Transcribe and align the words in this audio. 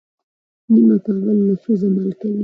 نیمه 0.73 0.97
قابل 1.05 1.37
نفوذ 1.49 1.81
عمل 1.89 2.09
کوي. 2.19 2.39